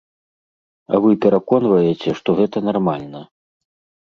[0.93, 3.23] А вы пераконваеце, што гэта нармальна.